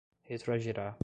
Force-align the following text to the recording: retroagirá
retroagirá 0.29 0.97